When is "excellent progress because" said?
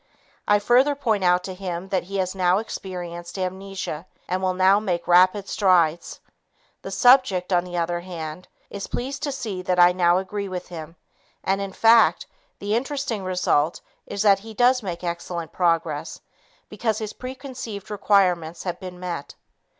15.03-16.97